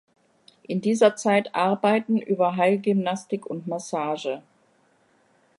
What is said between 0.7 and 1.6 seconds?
dieser Zeit